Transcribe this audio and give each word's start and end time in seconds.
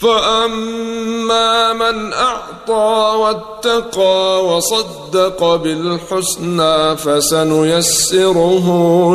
فأما 0.00 1.72
من 1.72 2.12
أعطى 2.12 3.16
واتقى 3.18 4.44
وصدق 4.46 5.54
بالحسنى 5.56 6.96
فسنيسره 6.96 8.66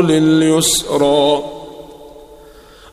لليسرى 0.02 1.44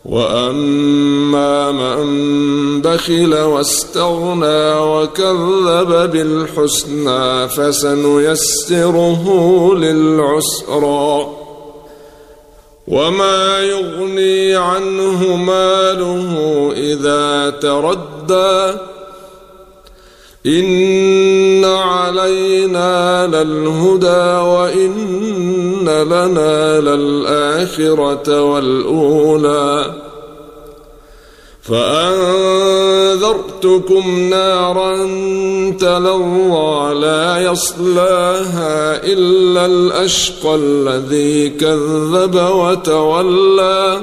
واما 0.05 1.73
من 1.73 2.83
بخل 2.83 3.35
واستغنى 3.35 4.75
وكذب 4.75 6.11
بالحسنى 6.11 7.49
فسنيسره 7.49 9.25
للعسرى 9.75 11.42
وما 12.87 13.61
يغني 13.61 14.55
عنه 14.57 15.37
ماله 15.37 16.73
اذا 16.77 17.51
تردى 17.51 18.79
ان 20.47 21.65
علينا 21.65 23.27
للهدى 23.27 24.49
وان 24.49 25.89
لنا 25.89 26.81
للاخره 26.81 28.43
والاولى 28.43 29.95
فانذرتكم 33.13 34.21
نارا 34.31 34.97
تلظى 35.81 36.95
لا 36.95 37.39
يصلاها 37.39 39.05
إلا 39.05 39.67
الأشقى 39.67 40.55
الذي 40.55 41.51
كذب 41.51 42.35
وتولى 42.35 44.03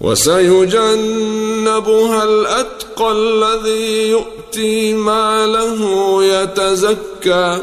وسيجنبها 0.00 1.04
الأتقى 2.24 3.12
الذي 3.12 4.10
يؤتي 4.10 4.94
ماله 4.94 6.24
يتزكى 6.24 7.58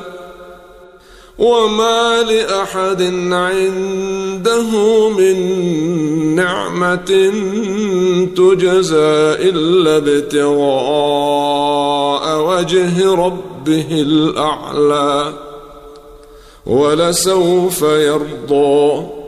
وما 1.39 2.21
لاحد 2.21 3.01
عنده 3.31 4.69
من 5.09 5.35
نعمه 6.35 7.31
تجزى 8.37 9.35
الا 9.49 9.97
ابتغاء 9.97 11.09
وجه 12.41 13.15
ربه 13.15 13.87
الاعلى 13.91 15.33
ولسوف 16.65 17.81
يرضى 17.81 19.18